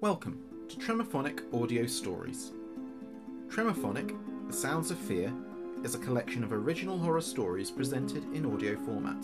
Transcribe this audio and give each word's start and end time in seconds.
Welcome 0.00 0.38
to 0.70 0.76
Tremophonic 0.76 1.42
Audio 1.52 1.84
Stories. 1.84 2.52
Tremophonic, 3.48 4.16
The 4.46 4.52
Sounds 4.54 4.90
of 4.90 4.96
Fear, 4.96 5.30
is 5.84 5.94
a 5.94 5.98
collection 5.98 6.42
of 6.42 6.54
original 6.54 6.96
horror 6.96 7.20
stories 7.20 7.70
presented 7.70 8.24
in 8.32 8.50
audio 8.50 8.76
format. 8.86 9.22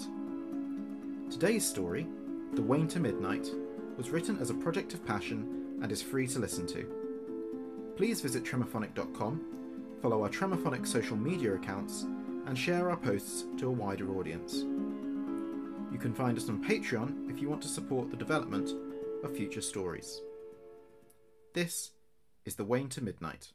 Today's 1.31 1.65
story, 1.65 2.07
The 2.53 2.61
Wane 2.61 2.89
to 2.89 3.01
Midnight, 3.01 3.49
was 3.97 4.11
written 4.11 4.39
as 4.39 4.51
a 4.51 4.55
project 4.55 4.93
of 4.93 5.03
passion 5.07 5.79
and 5.81 5.91
is 5.91 6.03
free 6.03 6.27
to 6.27 6.41
listen 6.41 6.67
to. 6.67 6.87
Please 7.97 8.21
visit 8.21 8.45
tremophonic.com, 8.45 9.41
follow 10.03 10.25
our 10.25 10.29
Tremophonic 10.29 10.87
social 10.87 11.17
media 11.17 11.55
accounts, 11.55 12.03
and 12.45 12.59
share 12.59 12.91
our 12.91 12.99
posts 12.99 13.47
to 13.57 13.69
a 13.69 13.73
wider 13.73 14.15
audience. 14.19 14.57
You 15.91 15.99
can 15.99 16.13
find 16.13 16.37
us 16.37 16.51
on 16.51 16.63
Patreon 16.63 17.31
if 17.31 17.41
you 17.41 17.49
want 17.49 17.63
to 17.63 17.69
support 17.69 18.11
the 18.11 18.17
development 18.19 18.73
of 19.25 19.35
future 19.35 19.63
stories. 19.63 20.21
This 21.57 21.93
is 22.45 22.57
The 22.57 22.67
Wane 22.67 22.91
to 22.91 23.03
Midnight. 23.03 23.55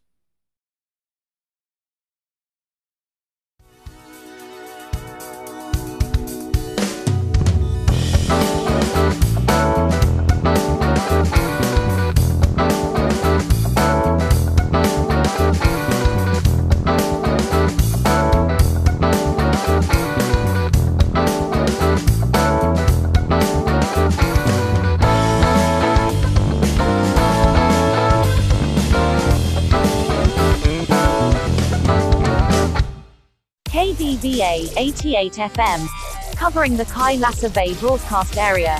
KBBA 34.42 34.73
88 34.75 35.34
FM, 35.34 36.36
covering 36.36 36.75
the 36.75 36.86
Kailasa 36.86 37.53
Bay 37.53 37.75
broadcast 37.75 38.39
area. 38.39 38.80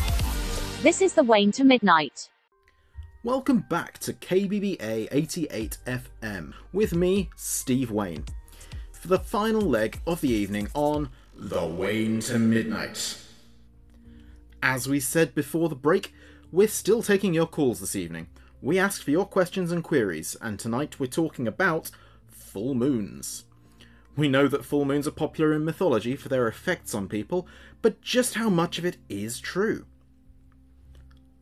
This 0.82 1.04
is 1.04 1.14
the 1.14 1.22
Wane 1.22 1.52
to 1.52 1.64
Midnight. 1.64 2.32
Welcome 3.24 3.66
back 3.70 4.00
to 4.00 4.12
KBBA 4.12 5.10
88 5.12 5.78
FM 5.86 6.54
with 6.74 6.96
me, 6.96 7.30
Steve 7.36 7.92
Wayne, 7.92 8.26
for 8.92 9.08
the 9.08 9.20
final 9.20 9.62
leg 9.62 10.02
of 10.08 10.22
the 10.22 10.32
evening 10.32 10.68
on 10.74 11.12
The 11.36 11.64
Wane 11.64 12.22
to 12.22 12.40
Midnight. 12.40 13.20
As 14.64 14.90
we 14.90 15.00
said 15.00 15.36
before 15.36 15.70
the 15.70 15.76
break, 15.76 16.12
we're 16.52 16.68
still 16.68 17.04
taking 17.04 17.36
your 17.36 17.46
calls 17.46 17.82
this 17.82 17.96
evening. 17.96 18.30
We 18.64 18.80
ask 18.80 19.04
for 19.04 19.12
your 19.12 19.28
questions 19.28 19.72
and 19.72 19.84
queries, 19.84 20.36
and 20.42 20.58
tonight 20.58 21.00
we're 21.00 21.06
talking 21.06 21.48
about 21.48 21.92
full 22.32 22.74
moons. 22.74 23.44
We 24.16 24.28
know 24.28 24.48
that 24.48 24.66
full 24.66 24.86
moons 24.86 25.08
are 25.08 25.12
popular 25.12 25.54
in 25.54 25.64
mythology 25.64 26.16
for 26.16 26.30
their 26.30 26.48
effects 26.48 26.94
on 26.94 27.08
people, 27.08 27.48
but 27.82 28.02
just 28.02 28.36
how 28.36 28.50
much 28.50 28.78
of 28.78 28.86
it 28.86 28.98
is 29.10 29.40
true? 29.40 29.86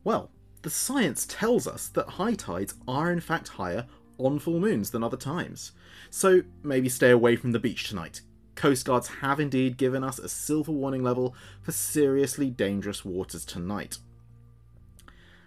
Well, 0.04 0.30
the 0.62 0.70
science 0.70 1.26
tells 1.28 1.66
us 1.66 1.88
that 1.88 2.10
high 2.10 2.34
tides 2.34 2.74
are 2.86 3.10
in 3.10 3.20
fact 3.20 3.48
higher 3.48 3.86
on 4.18 4.38
full 4.38 4.60
moons 4.60 4.90
than 4.90 5.02
other 5.02 5.16
times. 5.16 5.72
So 6.10 6.42
maybe 6.62 6.88
stay 6.88 7.10
away 7.10 7.36
from 7.36 7.52
the 7.52 7.58
beach 7.58 7.88
tonight. 7.88 8.20
Coastguards 8.54 9.20
have 9.20 9.40
indeed 9.40 9.78
given 9.78 10.04
us 10.04 10.18
a 10.18 10.28
silver 10.28 10.72
warning 10.72 11.02
level 11.02 11.34
for 11.62 11.72
seriously 11.72 12.50
dangerous 12.50 13.04
waters 13.04 13.44
tonight. 13.44 13.98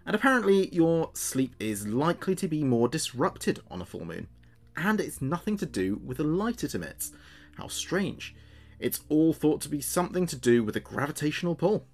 And 0.06 0.16
apparently, 0.16 0.70
your 0.74 1.12
sleep 1.14 1.56
is 1.60 1.88
likely 1.88 2.36
to 2.36 2.48
be 2.48 2.64
more 2.64 2.88
disrupted 2.88 3.62
on 3.70 3.82
a 3.82 3.86
full 3.86 4.04
moon. 4.04 4.28
And 4.76 5.00
it's 5.00 5.22
nothing 5.22 5.58
to 5.58 5.66
do 5.66 6.00
with 6.04 6.18
the 6.18 6.24
light 6.24 6.64
it 6.64 6.76
emits. 6.76 7.12
How 7.58 7.68
strange. 7.68 8.36
It's 8.80 9.02
all 9.10 9.34
thought 9.34 9.62
to 9.62 9.70
be 9.70 9.82
something 9.82 10.26
to 10.28 10.36
do 10.36 10.64
with 10.64 10.76
a 10.76 10.80
gravitational 10.80 11.56
pull. 11.56 11.88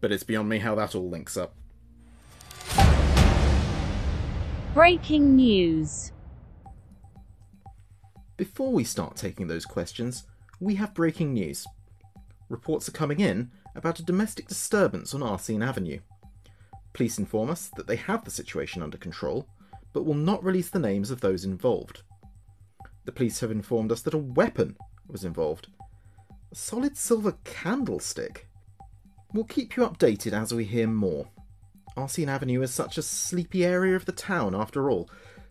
But 0.00 0.12
it's 0.12 0.22
beyond 0.22 0.48
me 0.48 0.58
how 0.58 0.74
that 0.76 0.94
all 0.94 1.08
links 1.08 1.36
up. 1.36 1.54
Breaking 4.74 5.36
news. 5.36 6.12
Before 8.36 8.72
we 8.72 8.84
start 8.84 9.16
taking 9.16 9.46
those 9.46 9.66
questions, 9.66 10.24
we 10.60 10.76
have 10.76 10.94
breaking 10.94 11.34
news. 11.34 11.66
Reports 12.48 12.88
are 12.88 12.92
coming 12.92 13.20
in 13.20 13.50
about 13.74 13.98
a 13.98 14.04
domestic 14.04 14.48
disturbance 14.48 15.14
on 15.14 15.22
Arsene 15.22 15.62
Avenue. 15.62 16.00
Police 16.92 17.18
inform 17.18 17.50
us 17.50 17.70
that 17.76 17.86
they 17.86 17.96
have 17.96 18.24
the 18.24 18.30
situation 18.30 18.82
under 18.82 18.98
control, 18.98 19.46
but 19.92 20.04
will 20.04 20.14
not 20.14 20.42
release 20.42 20.70
the 20.70 20.78
names 20.78 21.10
of 21.10 21.20
those 21.20 21.44
involved. 21.44 22.02
The 23.04 23.12
police 23.12 23.40
have 23.40 23.50
informed 23.50 23.90
us 23.90 24.02
that 24.02 24.14
a 24.14 24.18
weapon 24.18 24.76
was 25.08 25.24
involved. 25.24 25.68
A 26.50 26.54
solid 26.54 26.96
silver 26.96 27.36
candlestick. 27.44 28.48
We'll 29.32 29.44
keep 29.44 29.76
you 29.76 29.84
updated 29.84 30.32
as 30.32 30.54
we 30.54 30.64
hear 30.64 30.86
more. 30.86 31.26
Arsene 31.96 32.28
Avenue 32.28 32.62
is 32.62 32.72
such 32.72 32.98
a 32.98 33.02
sleepy 33.02 33.64
area 33.64 33.96
of 33.96 34.04
the 34.04 34.12
town, 34.12 34.54
after 34.54 34.90
all, 34.90 35.10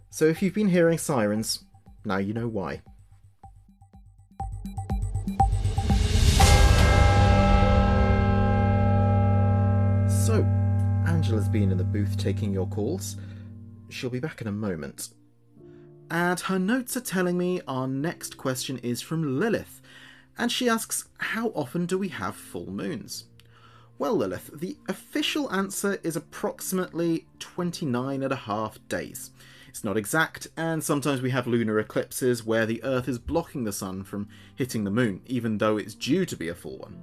so 0.09 0.25
if 0.25 0.41
you've 0.41 0.53
been 0.53 0.69
hearing 0.69 0.97
sirens, 0.97 1.63
now 2.03 2.17
you 2.17 2.33
know 2.33 2.47
why. 2.47 2.81
So, 10.25 10.43
Angela's 11.05 11.47
been 11.49 11.71
in 11.71 11.77
the 11.77 11.83
booth 11.83 12.17
taking 12.17 12.53
your 12.53 12.67
calls. 12.67 13.17
She'll 13.89 14.09
be 14.09 14.19
back 14.19 14.41
in 14.41 14.47
a 14.47 14.51
moment. 14.51 15.09
And 16.11 16.41
her 16.41 16.59
notes 16.59 16.97
are 16.97 17.01
telling 17.01 17.37
me 17.37 17.61
our 17.69 17.87
next 17.87 18.35
question 18.35 18.79
is 18.79 19.01
from 19.01 19.39
Lilith, 19.39 19.81
and 20.37 20.51
she 20.51 20.67
asks, 20.67 21.07
How 21.19 21.51
often 21.55 21.85
do 21.85 21.97
we 21.97 22.09
have 22.09 22.35
full 22.35 22.69
moons? 22.69 23.27
Well, 23.97 24.17
Lilith, 24.17 24.49
the 24.53 24.75
official 24.89 25.49
answer 25.53 25.99
is 26.03 26.17
approximately 26.17 27.27
29 27.39 28.23
and 28.23 28.33
a 28.33 28.35
half 28.35 28.77
days. 28.89 29.31
It's 29.69 29.85
not 29.85 29.95
exact, 29.95 30.47
and 30.57 30.83
sometimes 30.83 31.21
we 31.21 31.29
have 31.29 31.47
lunar 31.47 31.79
eclipses 31.79 32.45
where 32.45 32.65
the 32.65 32.83
Earth 32.83 33.07
is 33.07 33.17
blocking 33.17 33.63
the 33.63 33.71
Sun 33.71 34.03
from 34.03 34.27
hitting 34.53 34.83
the 34.83 34.91
Moon, 34.91 35.21
even 35.27 35.59
though 35.59 35.77
it's 35.77 35.95
due 35.95 36.25
to 36.25 36.35
be 36.35 36.49
a 36.49 36.55
full 36.55 36.77
one. 36.79 36.99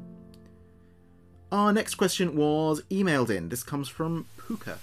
Our 1.50 1.72
next 1.72 1.94
question 1.94 2.36
was 2.36 2.82
emailed 2.90 3.30
in. 3.30 3.48
This 3.48 3.62
comes 3.62 3.88
from 3.88 4.26
Puka. 4.36 4.78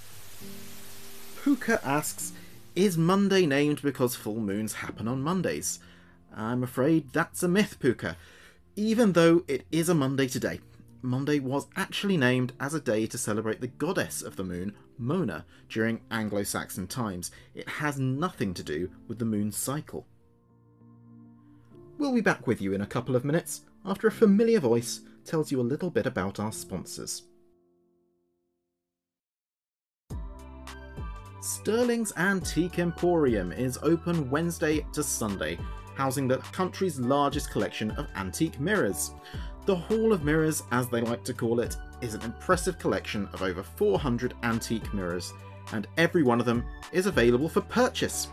Puka 1.44 1.80
asks, 1.86 2.34
Is 2.76 2.98
Monday 2.98 3.46
named 3.46 3.82
because 3.82 4.18
full 4.18 4.42
moons 4.42 4.74
happen 4.74 5.08
on 5.08 5.22
Mondays? 5.22 5.80
I'm 6.36 6.62
afraid 6.62 7.14
that's 7.14 7.42
a 7.42 7.48
myth, 7.48 7.78
Puka. 7.80 8.18
Even 8.76 9.14
though 9.14 9.46
it 9.48 9.66
is 9.72 9.88
a 9.88 9.96
Monday 9.96 10.28
today, 10.28 10.60
Monday 11.02 11.40
was 11.40 11.68
actually 11.78 12.18
named 12.18 12.52
as 12.60 12.74
a 12.74 12.82
day 12.82 13.08
to 13.08 13.18
celebrate 13.18 13.62
the 13.62 13.68
goddess 13.68 14.22
of 14.22 14.36
the 14.36 14.44
moon, 14.44 14.76
Mona, 14.98 15.46
during 15.70 16.02
Anglo 16.12 16.44
Saxon 16.44 16.86
times. 16.86 17.32
It 17.54 17.70
has 17.70 17.98
nothing 17.98 18.54
to 18.56 18.64
do 18.64 18.92
with 19.08 19.20
the 19.20 19.26
moon's 19.26 19.56
cycle. 19.56 20.06
We'll 21.98 22.14
be 22.14 22.20
back 22.20 22.46
with 22.46 22.60
you 22.60 22.74
in 22.74 22.82
a 22.82 22.86
couple 22.86 23.16
of 23.16 23.24
minutes 23.24 23.62
after 23.86 24.08
a 24.08 24.12
familiar 24.12 24.60
voice 24.60 25.00
tells 25.24 25.50
you 25.50 25.62
a 25.62 25.64
little 25.64 25.90
bit 25.90 26.06
about 26.06 26.42
our 26.42 26.52
sponsors. 26.52 27.24
Sterling's 31.46 32.12
Antique 32.18 32.80
Emporium 32.80 33.52
is 33.52 33.78
open 33.84 34.32
Wednesday 34.32 34.84
to 34.94 35.04
Sunday, 35.04 35.60
housing 35.94 36.28
the 36.28 36.38
country's 36.38 37.00
largest 37.00 37.52
collection 37.52 37.92
of 37.92 38.08
antique 38.16 38.60
mirrors. 38.60 39.12
The 39.68 39.76
Hall 39.76 40.12
of 40.12 40.24
Mirrors, 40.24 40.64
as 40.72 40.90
they 40.90 41.02
like 41.02 41.24
to 41.24 41.36
call 41.36 41.60
it, 41.60 41.78
is 42.02 42.16
an 42.16 42.24
impressive 42.24 42.80
collection 42.80 43.30
of 43.32 43.44
over 43.44 43.62
400 43.62 44.34
antique 44.42 44.92
mirrors, 44.92 45.34
and 45.72 45.86
every 45.98 46.24
one 46.24 46.40
of 46.40 46.48
them 46.48 46.66
is 46.92 47.06
available 47.06 47.48
for 47.48 47.62
purchase. 47.62 48.30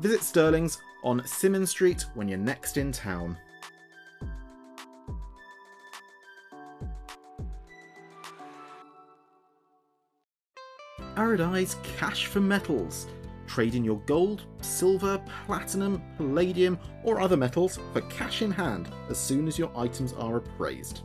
Visit 0.00 0.22
Sterling's 0.22 0.78
on 1.04 1.26
Simmons 1.26 1.68
Street 1.68 2.06
when 2.14 2.28
you're 2.28 2.38
next 2.38 2.78
in 2.78 2.92
town. 2.92 3.36
Aradi's 11.28 11.76
Cash 11.82 12.26
for 12.26 12.40
Metals. 12.40 13.06
Trade 13.46 13.74
in 13.74 13.84
your 13.84 14.00
gold, 14.06 14.44
silver, 14.62 15.20
platinum, 15.46 16.02
palladium, 16.16 16.78
or 17.04 17.20
other 17.20 17.36
metals 17.36 17.78
for 17.92 18.00
cash 18.02 18.40
in 18.40 18.50
hand 18.50 18.88
as 19.10 19.18
soon 19.18 19.46
as 19.46 19.58
your 19.58 19.70
items 19.76 20.14
are 20.14 20.36
appraised. 20.36 21.02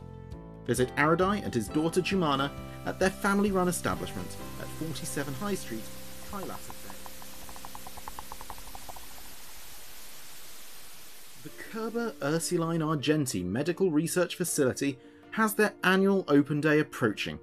Visit 0.66 0.94
Aradai 0.96 1.44
and 1.44 1.52
his 1.52 1.68
daughter 1.68 2.00
Jumana 2.00 2.50
at 2.86 2.98
their 2.98 3.10
family 3.10 3.50
run 3.52 3.68
establishment 3.68 4.36
at 4.60 4.66
47 4.66 5.34
High 5.34 5.54
Street, 5.54 5.84
Kailasa 6.30 6.72
The 11.42 11.50
Kerber 11.70 12.14
Ursuline 12.22 12.80
Argenti 12.80 13.44
Medical 13.44 13.90
Research 13.90 14.36
Facility 14.36 14.98
has 15.32 15.54
their 15.54 15.74
annual 15.82 16.24
open 16.28 16.62
day 16.62 16.78
approaching. 16.78 17.38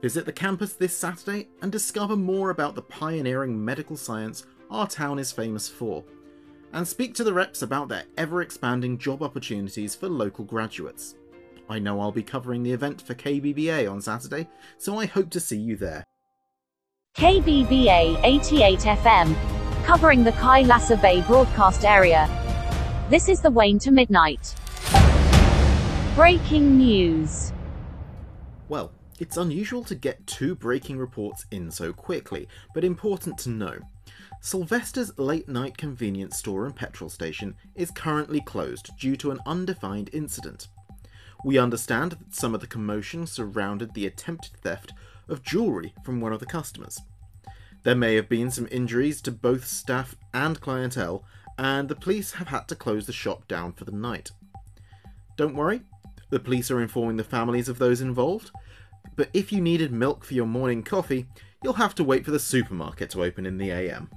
Visit 0.00 0.26
the 0.26 0.32
campus 0.32 0.74
this 0.74 0.96
Saturday 0.96 1.48
and 1.60 1.72
discover 1.72 2.14
more 2.14 2.50
about 2.50 2.76
the 2.76 2.82
pioneering 2.82 3.64
medical 3.64 3.96
science 3.96 4.46
our 4.70 4.86
town 4.86 5.18
is 5.18 5.32
famous 5.32 5.68
for. 5.68 6.04
And 6.72 6.86
speak 6.86 7.14
to 7.14 7.24
the 7.24 7.32
reps 7.32 7.62
about 7.62 7.88
their 7.88 8.04
ever 8.16 8.42
expanding 8.42 8.98
job 8.98 9.22
opportunities 9.22 9.96
for 9.96 10.08
local 10.08 10.44
graduates. 10.44 11.16
I 11.68 11.78
know 11.78 12.00
I'll 12.00 12.12
be 12.12 12.22
covering 12.22 12.62
the 12.62 12.72
event 12.72 13.02
for 13.02 13.14
KBBA 13.14 13.90
on 13.90 14.00
Saturday, 14.00 14.48
so 14.76 14.98
I 14.98 15.06
hope 15.06 15.30
to 15.30 15.40
see 15.40 15.58
you 15.58 15.76
there. 15.76 16.04
KBBA 17.16 18.20
88 18.22 18.78
FM, 18.78 19.84
covering 19.84 20.22
the 20.22 20.32
Kailasa 20.32 21.00
Bay 21.00 21.22
broadcast 21.22 21.84
area. 21.84 22.28
This 23.10 23.28
is 23.28 23.40
the 23.40 23.50
Wayne 23.50 23.78
to 23.80 23.90
Midnight. 23.90 24.54
Breaking 26.14 26.76
news. 26.78 27.52
Well, 28.68 28.92
it's 29.18 29.36
unusual 29.36 29.82
to 29.84 29.94
get 29.94 30.26
two 30.26 30.54
breaking 30.54 30.98
reports 30.98 31.46
in 31.50 31.70
so 31.70 31.92
quickly, 31.92 32.48
but 32.74 32.84
important 32.84 33.38
to 33.38 33.50
know. 33.50 33.78
Sylvester's 34.40 35.18
late 35.18 35.48
night 35.48 35.76
convenience 35.76 36.38
store 36.38 36.64
and 36.66 36.74
petrol 36.74 37.10
station 37.10 37.54
is 37.74 37.90
currently 37.90 38.40
closed 38.40 38.90
due 38.98 39.16
to 39.16 39.30
an 39.30 39.40
undefined 39.46 40.10
incident. 40.12 40.68
We 41.44 41.58
understand 41.58 42.12
that 42.12 42.34
some 42.34 42.54
of 42.54 42.60
the 42.60 42.66
commotion 42.66 43.26
surrounded 43.26 43.94
the 43.94 44.06
attempted 44.06 44.52
theft 44.56 44.92
of 45.28 45.42
jewellery 45.42 45.94
from 46.04 46.20
one 46.20 46.32
of 46.32 46.40
the 46.40 46.46
customers. 46.46 47.00
There 47.82 47.94
may 47.94 48.16
have 48.16 48.28
been 48.28 48.50
some 48.50 48.68
injuries 48.70 49.20
to 49.22 49.32
both 49.32 49.66
staff 49.66 50.16
and 50.34 50.60
clientele, 50.60 51.24
and 51.56 51.88
the 51.88 51.94
police 51.94 52.32
have 52.32 52.48
had 52.48 52.68
to 52.68 52.76
close 52.76 53.06
the 53.06 53.12
shop 53.12 53.46
down 53.48 53.72
for 53.72 53.84
the 53.84 53.92
night. 53.92 54.30
Don't 55.36 55.54
worry, 55.54 55.82
the 56.30 56.40
police 56.40 56.70
are 56.70 56.80
informing 56.80 57.16
the 57.16 57.24
families 57.24 57.68
of 57.68 57.78
those 57.78 58.00
involved, 58.00 58.50
but 59.18 59.28
if 59.34 59.50
you 59.50 59.60
needed 59.60 59.90
milk 59.90 60.24
for 60.24 60.32
your 60.34 60.46
morning 60.46 60.84
coffee, 60.84 61.26
you'll 61.60 61.72
have 61.72 61.92
to 61.96 62.04
wait 62.04 62.24
for 62.24 62.30
the 62.30 62.38
supermarket 62.38 63.10
to 63.10 63.24
open 63.24 63.44
in 63.44 63.58
the 63.58 63.68
AM. 63.68 64.08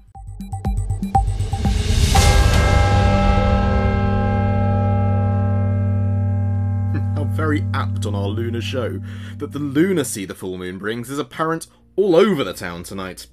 How 7.15 7.23
very 7.23 7.65
apt 7.73 8.05
on 8.05 8.13
our 8.13 8.27
lunar 8.27 8.61
show 8.61 9.01
that 9.37 9.51
the 9.51 9.57
lunacy 9.57 10.25
the 10.25 10.35
full 10.35 10.59
moon 10.59 10.77
brings 10.77 11.09
is 11.09 11.17
apparent 11.17 11.65
all 11.95 12.15
over 12.15 12.43
the 12.43 12.53
town 12.53 12.83
tonight. 12.83 13.25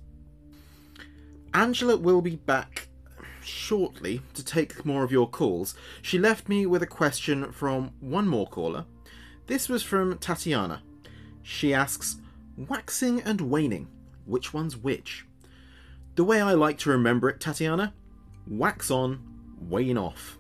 Angela 1.53 1.99
will 1.99 2.23
be 2.23 2.37
back 2.37 2.88
shortly 3.43 4.23
to 4.32 4.43
take 4.43 4.87
more 4.87 5.05
of 5.05 5.12
your 5.12 5.29
calls. 5.29 5.75
She 6.00 6.19
left 6.19 6.49
me 6.49 6.65
with 6.65 6.82
a 6.82 6.87
question 6.87 7.53
from 7.53 7.91
one 8.00 8.26
more 8.26 8.47
caller. 8.47 8.87
This 9.49 9.69
was 9.69 9.82
from 9.82 10.17
Tatiana. 10.17 10.82
She 11.50 11.73
asks, 11.73 12.19
waxing 12.59 13.23
and 13.23 13.41
waning, 13.41 13.89
which 14.27 14.53
one's 14.53 14.77
which? 14.77 15.25
The 16.15 16.23
way 16.23 16.43
I 16.43 16.53
like 16.53 16.77
to 16.81 16.91
remember 16.91 17.31
it, 17.31 17.41
Tatiana, 17.41 17.95
wax 18.47 18.91
on, 18.91 19.23
wane 19.59 19.97
off. 19.97 20.37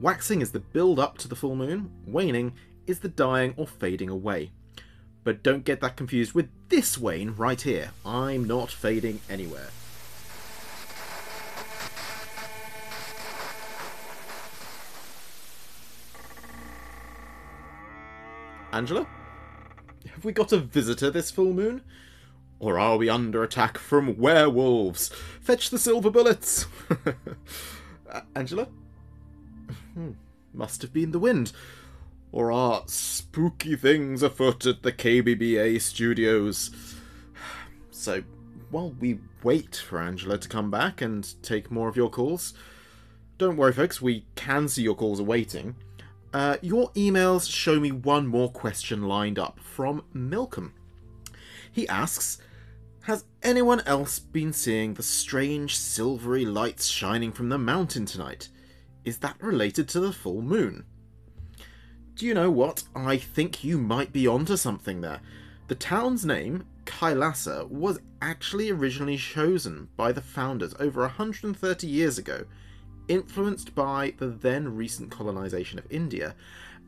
Waxing 0.00 0.40
is 0.40 0.50
the 0.50 0.58
build 0.58 0.98
up 0.98 1.18
to 1.18 1.28
the 1.28 1.36
full 1.36 1.54
moon, 1.54 1.92
waning 2.06 2.54
is 2.86 3.00
the 3.00 3.10
dying 3.10 3.52
or 3.58 3.66
fading 3.66 4.08
away. 4.08 4.50
But 5.22 5.42
don't 5.42 5.66
get 5.66 5.82
that 5.82 5.98
confused 5.98 6.32
with 6.32 6.48
this 6.70 6.96
wane 6.96 7.34
right 7.36 7.60
here. 7.60 7.90
I'm 8.06 8.44
not 8.44 8.70
fading 8.70 9.20
anywhere. 9.28 9.68
Angela? 18.72 19.06
Have 20.18 20.24
we 20.24 20.32
got 20.32 20.50
a 20.50 20.58
visitor 20.58 21.12
this 21.12 21.30
full 21.30 21.52
moon? 21.52 21.80
Or 22.58 22.76
are 22.76 22.96
we 22.96 23.08
under 23.08 23.44
attack 23.44 23.78
from 23.78 24.18
werewolves? 24.18 25.10
Fetch 25.40 25.70
the 25.70 25.78
silver 25.78 26.10
bullets! 26.10 26.66
Angela? 28.34 28.66
Hmm, 29.94 30.14
must 30.52 30.82
have 30.82 30.92
been 30.92 31.12
the 31.12 31.20
wind. 31.20 31.52
Or 32.32 32.50
are 32.50 32.82
spooky 32.86 33.76
things 33.76 34.24
afoot 34.24 34.66
at 34.66 34.82
the 34.82 34.90
KBBA 34.90 35.80
studios? 35.80 36.72
So, 37.92 38.24
while 38.70 38.90
we 38.98 39.20
wait 39.44 39.76
for 39.76 40.00
Angela 40.00 40.36
to 40.38 40.48
come 40.48 40.68
back 40.68 41.00
and 41.00 41.32
take 41.44 41.70
more 41.70 41.88
of 41.88 41.96
your 41.96 42.10
calls, 42.10 42.54
don't 43.38 43.56
worry, 43.56 43.72
folks, 43.72 44.02
we 44.02 44.24
can 44.34 44.66
see 44.66 44.82
your 44.82 44.96
calls 44.96 45.20
are 45.20 45.24
waiting. 45.24 45.76
Uh, 46.32 46.58
your 46.60 46.90
emails 46.92 47.50
show 47.50 47.80
me 47.80 47.90
one 47.90 48.26
more 48.26 48.50
question 48.50 49.04
lined 49.04 49.38
up 49.38 49.58
from 49.60 50.04
Milcom. 50.14 50.72
He 51.72 51.88
asks 51.88 52.38
Has 53.02 53.24
anyone 53.42 53.80
else 53.86 54.18
been 54.18 54.52
seeing 54.52 54.94
the 54.94 55.02
strange 55.02 55.76
silvery 55.76 56.44
lights 56.44 56.86
shining 56.86 57.32
from 57.32 57.48
the 57.48 57.56
mountain 57.56 58.04
tonight? 58.04 58.48
Is 59.04 59.18
that 59.18 59.42
related 59.42 59.88
to 59.88 60.00
the 60.00 60.12
full 60.12 60.42
moon? 60.42 60.84
Do 62.14 62.26
you 62.26 62.34
know 62.34 62.50
what? 62.50 62.82
I 62.94 63.16
think 63.16 63.64
you 63.64 63.78
might 63.78 64.12
be 64.12 64.26
onto 64.26 64.56
something 64.56 65.00
there. 65.00 65.20
The 65.68 65.76
town's 65.76 66.26
name, 66.26 66.66
Kailasa, 66.84 67.68
was 67.70 68.00
actually 68.20 68.70
originally 68.70 69.16
chosen 69.16 69.88
by 69.96 70.12
the 70.12 70.20
founders 70.20 70.74
over 70.78 71.02
130 71.02 71.86
years 71.86 72.18
ago 72.18 72.44
influenced 73.08 73.74
by 73.74 74.14
the 74.18 74.28
then 74.28 74.76
recent 74.76 75.10
colonization 75.10 75.78
of 75.78 75.90
India, 75.90 76.34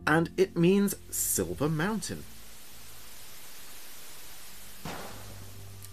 and 0.07 0.31
it 0.37 0.57
means 0.57 0.95
Silver 1.11 1.69
Mountain. 1.69 2.25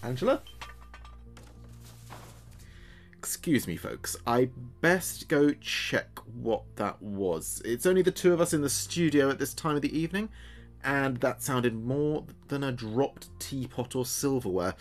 Angela? 0.03 0.41
Excuse 3.18 3.68
me, 3.68 3.75
folks. 3.75 4.15
I 4.25 4.50
best 4.79 5.27
go 5.27 5.51
check 5.59 6.19
what 6.33 6.63
that 6.77 7.01
was. 7.01 7.62
It's 7.65 7.85
only 7.85 8.01
the 8.01 8.12
two 8.12 8.31
of 8.31 8.39
us 8.39 8.53
in 8.53 8.62
the 8.62 8.69
studio 8.69 9.29
at 9.29 9.39
this 9.39 9.53
time 9.53 9.75
of 9.75 9.81
the 9.81 9.97
evening, 9.97 10.29
and 10.83 11.18
that 11.18 11.41
sounded 11.41 11.75
more 11.75 12.24
than 12.47 12.63
a 12.63 12.71
dropped 12.71 13.27
teapot 13.39 13.95
or 13.95 14.06
silverware. 14.06 14.75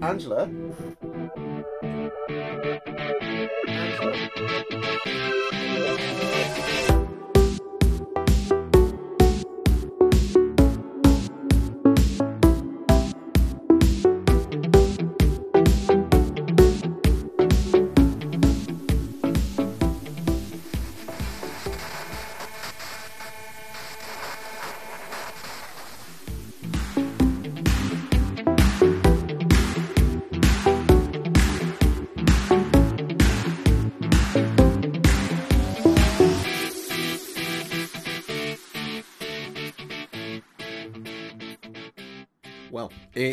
Angela? 0.00 0.48
Well, 6.88 7.05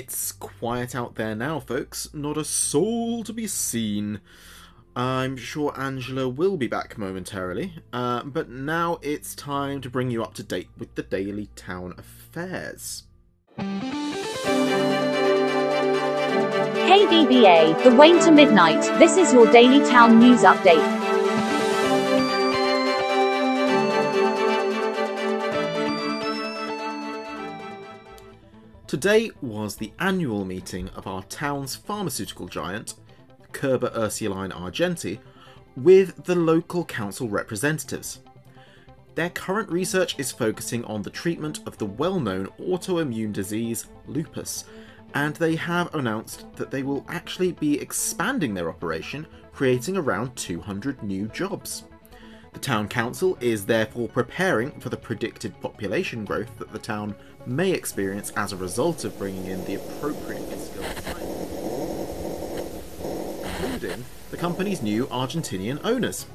it's 0.03 0.33
quiet 0.33 0.93
out 0.95 1.15
there 1.15 1.33
now, 1.33 1.61
folks. 1.61 2.09
Not 2.13 2.37
a 2.37 2.43
soul 2.43 3.23
to 3.23 3.31
be 3.31 3.47
seen. 3.47 4.19
I'm 4.97 5.37
sure 5.37 5.73
Angela 5.79 6.27
will 6.27 6.57
be 6.57 6.67
back 6.67 6.97
momentarily, 6.97 7.75
uh, 7.93 8.23
but 8.23 8.49
now 8.49 8.99
it's 9.01 9.33
time 9.33 9.79
to 9.79 9.89
bring 9.89 10.11
you 10.11 10.21
up 10.21 10.33
to 10.33 10.43
date 10.43 10.67
with 10.77 10.93
the 10.95 11.03
daily 11.03 11.47
town 11.55 11.95
affairs. 11.97 13.03
Hey 13.55 13.85
KBBA, 17.05 17.83
the 17.85 17.95
Wayne 17.95 18.19
to 18.23 18.31
Midnight. 18.31 18.81
This 18.99 19.15
is 19.15 19.31
your 19.31 19.49
daily 19.53 19.79
town 19.89 20.19
news 20.19 20.41
update. 20.41 21.02
Today 28.93 29.31
was 29.41 29.75
the 29.75 29.91
annual 29.97 30.45
meeting 30.45 30.87
of 30.89 31.07
our 31.07 31.23
town's 31.23 31.75
pharmaceutical 31.75 32.47
giant, 32.47 32.93
Kerber 33.51 33.91
Ursuline 33.95 34.51
Argenti, 34.51 35.17
with 35.75 36.25
the 36.25 36.35
local 36.35 36.85
council 36.85 37.27
representatives. 37.27 38.19
Their 39.15 39.31
current 39.31 39.71
research 39.71 40.19
is 40.19 40.31
focusing 40.31 40.85
on 40.85 41.01
the 41.01 41.09
treatment 41.09 41.61
of 41.65 41.75
the 41.79 41.87
well 41.87 42.19
known 42.19 42.49
autoimmune 42.59 43.33
disease 43.33 43.87
lupus, 44.05 44.65
and 45.15 45.35
they 45.37 45.55
have 45.55 45.95
announced 45.95 46.45
that 46.55 46.69
they 46.69 46.83
will 46.83 47.03
actually 47.07 47.53
be 47.53 47.81
expanding 47.81 48.53
their 48.53 48.69
operation, 48.69 49.25
creating 49.53 49.97
around 49.97 50.35
200 50.35 51.01
new 51.01 51.27
jobs. 51.29 51.85
The 52.53 52.59
town 52.59 52.87
council 52.87 53.39
is 53.41 53.65
therefore 53.65 54.07
preparing 54.07 54.79
for 54.79 54.89
the 54.89 54.97
predicted 54.97 55.59
population 55.61 56.23
growth 56.23 56.55
that 56.59 56.71
the 56.71 56.77
town 56.77 57.15
may 57.45 57.71
experience 57.71 58.31
as 58.35 58.51
a 58.51 58.57
result 58.57 59.03
of 59.05 59.17
bringing 59.17 59.45
in 59.47 59.63
the 59.65 59.75
appropriate 59.75 60.41
skilled 60.59 60.85
scientists, 60.99 61.59
including 63.61 64.05
the 64.31 64.37
company's 64.37 64.81
new 64.81 65.05
Argentinian 65.07 65.79
owners. 65.83 66.25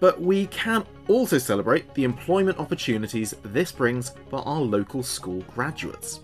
But 0.00 0.20
we 0.20 0.46
can 0.48 0.84
also 1.08 1.38
celebrate 1.38 1.94
the 1.94 2.04
employment 2.04 2.58
opportunities 2.58 3.34
this 3.44 3.70
brings 3.70 4.12
for 4.30 4.46
our 4.46 4.60
local 4.60 5.02
school 5.02 5.42
graduates. 5.54 6.20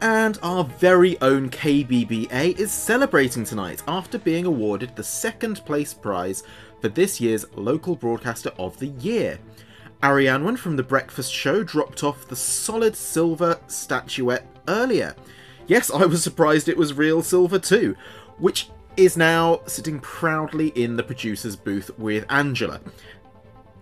And 0.00 0.38
our 0.42 0.64
very 0.64 1.20
own 1.20 1.50
KBBA 1.50 2.58
is 2.58 2.72
celebrating 2.72 3.44
tonight 3.44 3.82
after 3.86 4.18
being 4.18 4.46
awarded 4.46 4.96
the 4.96 5.04
second 5.04 5.62
place 5.66 5.92
prize 5.92 6.42
for 6.80 6.88
this 6.88 7.20
year's 7.20 7.44
Local 7.54 7.96
Broadcaster 7.96 8.50
of 8.58 8.78
the 8.78 8.86
Year. 8.86 9.38
Arianwen 10.02 10.56
from 10.58 10.76
The 10.76 10.82
Breakfast 10.82 11.32
Show 11.32 11.62
dropped 11.62 12.02
off 12.02 12.26
the 12.26 12.36
solid 12.36 12.96
silver 12.96 13.58
statuette 13.66 14.46
earlier. 14.66 15.14
Yes, 15.66 15.90
I 15.90 16.06
was 16.06 16.22
surprised 16.22 16.68
it 16.68 16.76
was 16.76 16.94
real 16.94 17.22
silver 17.22 17.58
too, 17.58 17.94
which 18.38 18.70
is 18.96 19.16
now 19.18 19.60
sitting 19.66 20.00
proudly 20.00 20.68
in 20.68 20.96
the 20.96 21.02
producer's 21.02 21.54
booth 21.54 21.90
with 21.98 22.24
Angela. 22.30 22.80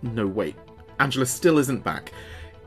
No, 0.01 0.27
wait, 0.27 0.55
Angela 0.99 1.25
still 1.25 1.57
isn't 1.57 1.83
back. 1.85 2.11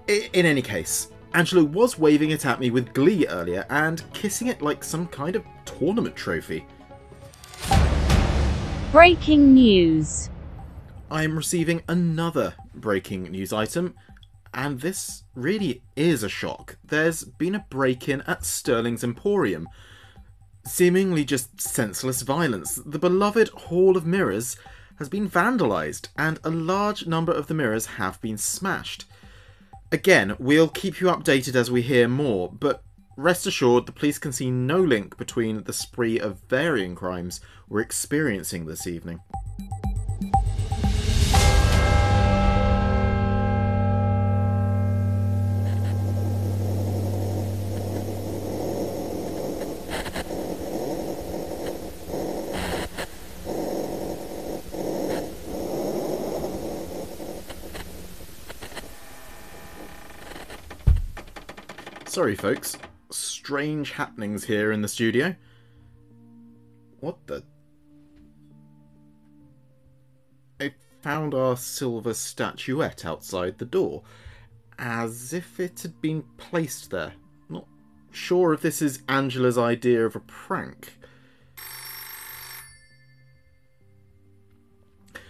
I- 0.09 0.30
in 0.32 0.47
any 0.47 0.62
case, 0.62 1.09
Angela 1.35 1.62
was 1.62 1.99
waving 1.99 2.30
it 2.30 2.47
at 2.47 2.59
me 2.59 2.71
with 2.71 2.94
glee 2.94 3.26
earlier 3.26 3.66
and 3.68 4.02
kissing 4.14 4.49
it 4.49 4.62
like 4.62 4.82
some 4.82 5.06
kind 5.09 5.37
of 5.37 5.44
tournament 5.66 6.16
trophy. 6.16 6.66
Breaking 8.90 9.54
news. 9.54 10.30
I'm 11.11 11.37
receiving 11.37 11.82
another 11.88 12.54
breaking 12.75 13.25
news 13.25 13.52
item, 13.52 13.95
and 14.55 14.81
this 14.81 15.25
really 15.35 15.83
is 15.97 16.23
a 16.23 16.29
shock. 16.29 16.76
There's 16.85 17.25
been 17.25 17.55
a 17.55 17.67
break 17.71 18.09
in 18.09 18.21
at 18.23 18.45
Sterling's 18.45 19.05
Emporium. 19.05 19.69
Seemingly 20.64 21.25
just 21.25 21.61
senseless 21.61 22.23
violence. 22.23 22.81
The 22.85 22.99
beloved 22.99 23.49
Hall 23.49 23.97
of 23.97 24.07
Mirrors 24.07 24.57
has 24.97 25.09
been 25.09 25.29
vandalised, 25.29 26.09
and 26.17 26.38
a 26.45 26.50
large 26.50 27.07
number 27.07 27.33
of 27.33 27.47
the 27.47 27.55
mirrors 27.55 27.87
have 27.87 28.21
been 28.21 28.38
smashed. 28.38 29.05
Again, 29.91 30.37
we'll 30.38 30.69
keep 30.69 31.00
you 31.00 31.09
updated 31.09 31.55
as 31.55 31.71
we 31.71 31.83
hear 31.83 32.07
more, 32.09 32.50
but 32.52 32.83
rest 33.17 33.47
assured 33.47 33.87
the 33.87 33.93
police 33.93 34.19
can 34.19 34.33
see 34.33 34.50
no 34.50 34.81
link 34.81 35.17
between 35.17 35.64
the 35.64 35.73
spree 35.73 36.19
of 36.19 36.41
varying 36.49 36.95
crimes 36.95 37.41
we're 37.69 37.81
experiencing 37.81 38.67
this 38.67 38.87
evening. 38.87 39.21
Sorry, 62.23 62.37
folks. 62.37 62.79
Strange 63.11 63.91
happenings 63.91 64.45
here 64.45 64.71
in 64.71 64.81
the 64.81 64.87
studio. 64.87 65.35
What 67.00 67.17
the? 67.26 67.43
I 70.61 70.73
found 71.00 71.35
our 71.35 71.57
silver 71.57 72.14
statuette 72.14 73.05
outside 73.05 73.59
the 73.59 73.64
door, 73.64 74.05
as 74.79 75.33
if 75.33 75.59
it 75.59 75.83
had 75.83 76.00
been 76.00 76.23
placed 76.37 76.93
there. 76.93 77.14
Not 77.49 77.67
sure 78.12 78.52
if 78.52 78.62
this 78.62 78.81
is 78.81 79.02
Angela's 79.09 79.59
idea 79.59 80.07
of 80.07 80.14
a 80.14 80.21
prank. 80.21 80.97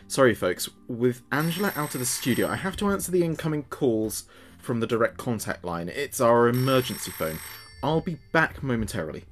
Sorry, 0.08 0.34
folks. 0.34 0.68
With 0.88 1.22
Angela 1.32 1.72
out 1.74 1.94
of 1.94 2.00
the 2.00 2.04
studio, 2.04 2.48
I 2.48 2.56
have 2.56 2.76
to 2.76 2.90
answer 2.90 3.10
the 3.10 3.24
incoming 3.24 3.62
calls 3.62 4.24
from 4.62 4.80
the 4.80 4.86
direct 4.86 5.18
contact 5.18 5.64
line. 5.64 5.88
It's 5.88 6.20
our 6.20 6.48
emergency 6.48 7.10
phone. 7.10 7.38
I'll 7.82 8.00
be 8.00 8.18
back 8.32 8.62
momentarily. 8.62 9.24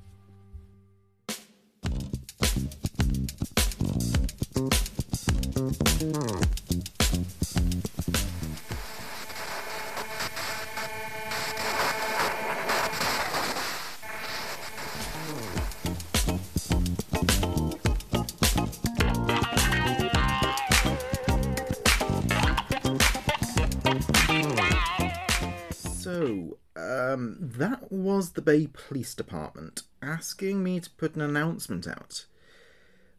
The 28.28 28.42
Bay 28.42 28.66
Police 28.66 29.14
Department 29.14 29.82
asking 30.02 30.62
me 30.62 30.78
to 30.80 30.90
put 30.90 31.14
an 31.14 31.22
announcement 31.22 31.88
out. 31.88 32.26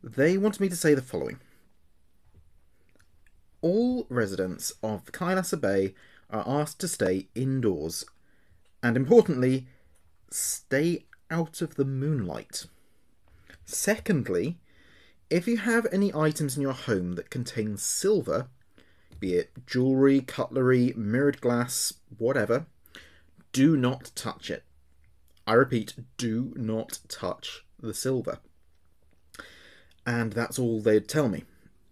They 0.03 0.37
wanted 0.37 0.61
me 0.61 0.69
to 0.69 0.75
say 0.75 0.93
the 0.93 1.01
following 1.01 1.39
All 3.61 4.05
residents 4.09 4.71
of 4.83 5.05
the 5.05 5.11
Kailasa 5.11 5.59
Bay 5.59 5.95
are 6.29 6.43
asked 6.47 6.79
to 6.81 6.87
stay 6.87 7.27
indoors, 7.33 8.05
and 8.83 8.95
importantly, 8.95 9.67
stay 10.29 11.05
out 11.29 11.61
of 11.61 11.75
the 11.75 11.85
moonlight. 11.85 12.67
Secondly, 13.65 14.59
if 15.29 15.47
you 15.47 15.57
have 15.57 15.87
any 15.91 16.13
items 16.13 16.55
in 16.55 16.61
your 16.61 16.73
home 16.73 17.13
that 17.13 17.29
contain 17.29 17.77
silver, 17.77 18.47
be 19.19 19.33
it 19.33 19.51
jewellery, 19.65 20.21
cutlery, 20.21 20.93
mirrored 20.95 21.41
glass, 21.41 21.93
whatever, 22.17 22.67
do 23.51 23.75
not 23.75 24.11
touch 24.15 24.49
it. 24.49 24.63
I 25.47 25.53
repeat, 25.53 25.95
do 26.17 26.53
not 26.55 26.99
touch 27.07 27.65
the 27.79 27.93
silver. 27.93 28.39
And 30.05 30.33
that's 30.33 30.59
all 30.59 30.81
they'd 30.81 31.07
tell 31.07 31.29
me. 31.29 31.43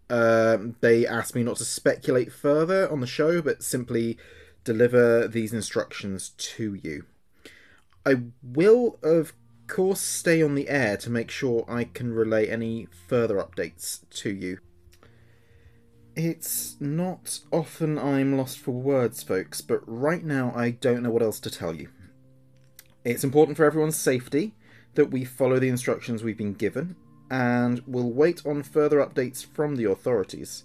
Um, 0.08 0.76
they 0.80 1.06
asked 1.06 1.34
me 1.34 1.42
not 1.42 1.56
to 1.56 1.64
speculate 1.64 2.32
further 2.32 2.90
on 2.90 3.00
the 3.00 3.06
show, 3.06 3.40
but 3.40 3.62
simply 3.62 4.18
deliver 4.64 5.28
these 5.28 5.52
instructions 5.52 6.30
to 6.30 6.74
you. 6.74 7.06
I 8.04 8.22
will, 8.42 8.98
of 9.02 9.32
course, 9.68 10.00
stay 10.00 10.42
on 10.42 10.54
the 10.54 10.68
air 10.68 10.96
to 10.96 11.10
make 11.10 11.30
sure 11.30 11.64
I 11.68 11.84
can 11.84 12.12
relay 12.12 12.48
any 12.48 12.88
further 13.08 13.36
updates 13.36 14.00
to 14.10 14.30
you. 14.30 14.58
It's 16.16 16.76
not 16.80 17.40
often 17.52 17.98
I'm 17.98 18.36
lost 18.36 18.58
for 18.58 18.72
words, 18.72 19.22
folks, 19.22 19.60
but 19.60 19.80
right 19.86 20.24
now 20.24 20.52
I 20.56 20.70
don't 20.70 21.02
know 21.04 21.10
what 21.10 21.22
else 21.22 21.38
to 21.40 21.50
tell 21.50 21.74
you. 21.74 21.88
It's 23.04 23.24
important 23.24 23.56
for 23.56 23.64
everyone's 23.64 23.96
safety 23.96 24.54
that 24.94 25.10
we 25.10 25.24
follow 25.24 25.58
the 25.58 25.68
instructions 25.68 26.22
we've 26.22 26.36
been 26.36 26.52
given, 26.52 26.96
and 27.30 27.82
we'll 27.86 28.10
wait 28.10 28.44
on 28.44 28.62
further 28.62 28.98
updates 28.98 29.44
from 29.44 29.76
the 29.76 29.84
authorities. 29.90 30.64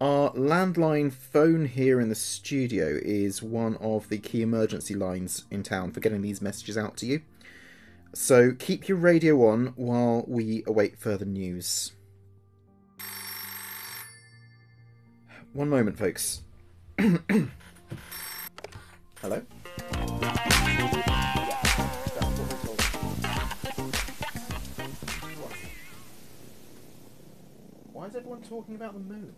Our 0.00 0.32
landline 0.32 1.12
phone 1.12 1.66
here 1.66 2.00
in 2.00 2.08
the 2.08 2.14
studio 2.14 2.98
is 3.02 3.42
one 3.42 3.76
of 3.76 4.08
the 4.08 4.18
key 4.18 4.42
emergency 4.42 4.94
lines 4.94 5.44
in 5.50 5.62
town 5.62 5.92
for 5.92 6.00
getting 6.00 6.22
these 6.22 6.42
messages 6.42 6.78
out 6.78 6.96
to 6.98 7.06
you. 7.06 7.22
So 8.12 8.52
keep 8.52 8.88
your 8.88 8.98
radio 8.98 9.46
on 9.48 9.74
while 9.76 10.24
we 10.26 10.64
await 10.66 10.98
further 10.98 11.24
news. 11.24 11.92
One 15.52 15.68
moment, 15.68 15.98
folks. 15.98 16.42
Hello? 19.20 19.42
Why 27.92 28.06
is 28.06 28.16
everyone 28.16 28.42
talking 28.42 28.74
about 28.74 28.94
the 28.94 29.00
moon? 29.00 29.34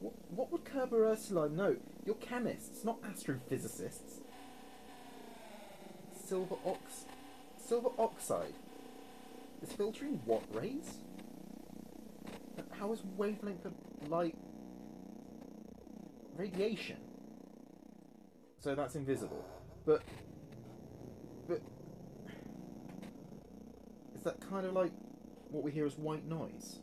What, 0.00 0.12
what 0.30 0.52
would 0.52 0.64
Kerber 0.64 1.06
Ursula 1.06 1.48
know? 1.48 1.76
You're 2.04 2.16
chemists, 2.16 2.84
not 2.84 3.00
astrophysicists. 3.02 4.20
Silver 6.26 6.56
ox... 6.64 7.06
Silver 7.56 7.88
oxide 7.98 8.54
is 9.62 9.72
filtering 9.72 10.20
what 10.24 10.42
rays? 10.54 10.98
How 12.78 12.92
is 12.92 13.00
wavelength 13.16 13.64
of 13.64 13.72
light 14.08 14.36
radiation? 16.36 16.98
So 18.66 18.74
that's 18.74 18.96
invisible. 18.96 19.44
But 19.84 20.02
but 21.46 21.60
is 24.16 24.24
that 24.24 24.40
kind 24.40 24.66
of 24.66 24.72
like 24.72 24.90
what 25.52 25.62
we 25.62 25.70
hear 25.70 25.86
as 25.86 25.96
white 25.96 26.26
noise? 26.26 26.80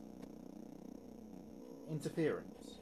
interference. 1.91 2.79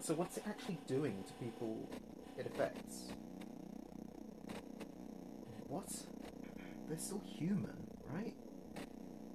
So 0.00 0.14
what's 0.14 0.38
it 0.38 0.44
actually 0.48 0.78
doing 0.86 1.22
to 1.26 1.34
people 1.34 1.86
it 2.38 2.46
affects? 2.46 3.12
What? 5.68 5.86
They're 6.88 6.96
still 6.96 7.20
human, 7.26 7.76
right? 8.10 8.32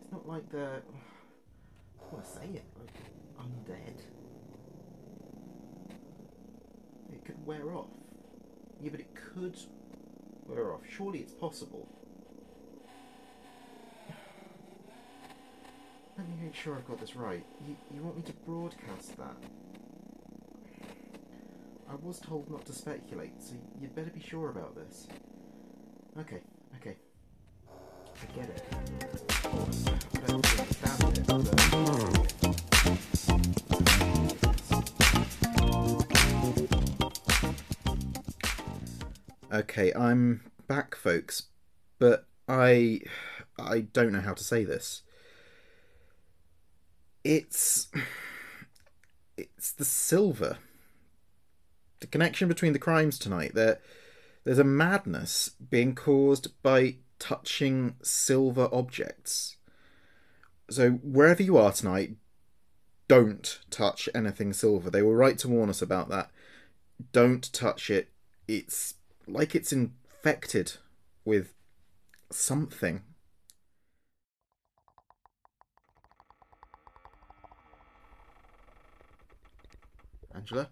It's 0.02 0.12
not 0.12 0.28
like 0.28 0.50
they're. 0.50 0.82
I 2.02 2.12
want 2.12 2.26
to 2.26 2.32
say 2.32 2.46
it, 2.56 2.66
like 2.80 2.90
undead. 3.40 4.15
Wear 7.46 7.76
off. 7.76 7.86
Yeah, 8.82 8.90
but 8.90 9.00
it 9.00 9.14
could 9.14 9.58
wear 10.48 10.74
off. 10.74 10.82
Surely 10.90 11.20
it's 11.20 11.34
possible. 11.34 11.88
Let 16.18 16.28
me 16.28 16.36
make 16.44 16.56
sure 16.56 16.76
I've 16.76 16.88
got 16.88 17.00
this 17.00 17.16
right. 17.16 17.46
You, 17.68 17.76
you 17.94 18.02
want 18.02 18.18
me 18.18 18.24
to 18.24 18.34
broadcast 18.48 19.16
that? 19.18 19.36
I 21.90 21.96
was 22.02 22.20
told 22.20 22.50
not 22.50 22.66
to 22.66 22.74
speculate, 22.74 23.34
so 23.40 23.54
you'd 23.80 23.94
better 23.94 24.10
be 24.10 24.22
sure 24.22 24.50
about 24.50 24.76
this. 24.76 25.08
Okay, 26.20 26.40
okay. 26.82 26.96
I 27.70 28.26
get 28.36 28.50
it. 28.50 28.64
I 29.44 30.28
don't 30.28 30.42
but... 31.28 32.35
Okay, 39.56 39.94
I'm 39.94 40.52
back, 40.68 40.96
folks, 40.96 41.44
but 41.98 42.28
I 42.46 43.00
I 43.58 43.80
don't 43.94 44.12
know 44.12 44.20
how 44.20 44.34
to 44.34 44.44
say 44.44 44.66
this. 44.66 45.04
It's 47.24 47.88
it's 49.38 49.72
the 49.72 49.86
silver. 49.86 50.58
The 52.02 52.08
connection 52.08 52.50
between 52.50 52.74
the 52.74 52.80
crimes 52.80 53.18
tonight. 53.18 53.54
There, 53.56 53.80
there's 54.44 54.60
a 54.60 54.66
madness 54.66 55.52
being 55.70 55.96
caused 55.96 56.62
by 56.62 56.98
touching 57.18 57.96
silver 58.04 58.68
objects. 58.74 59.56
So 60.70 60.92
wherever 61.02 61.42
you 61.42 61.58
are 61.58 61.72
tonight, 61.72 62.18
don't 63.08 63.58
touch 63.70 64.10
anything 64.14 64.52
silver. 64.52 64.90
They 64.90 65.02
were 65.02 65.16
right 65.16 65.38
to 65.38 65.48
warn 65.48 65.70
us 65.70 65.82
about 65.82 66.10
that. 66.10 66.30
Don't 67.14 67.54
touch 67.54 67.90
it. 67.90 68.10
It's 68.50 68.96
like 69.28 69.56
it's 69.56 69.72
infected 69.72 70.74
with 71.24 71.54
something. 72.32 73.02
Angela? 80.34 80.70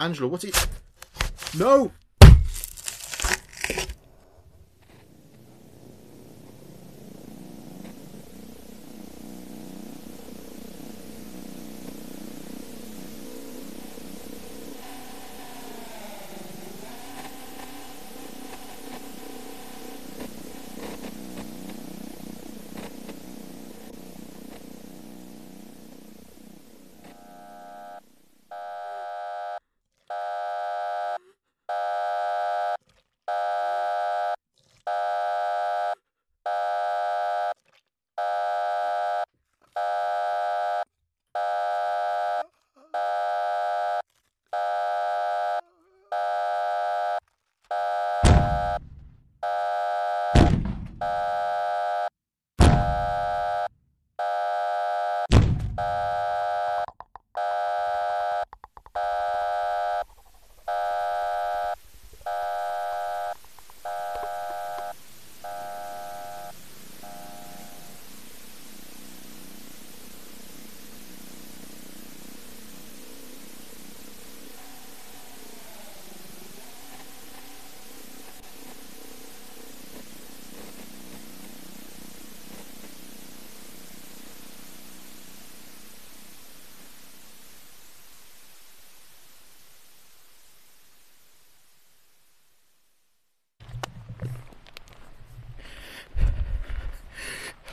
Angela, 0.00 0.28
what 0.28 0.44
are 0.44 0.48
you. 0.48 0.52
No! 1.58 1.92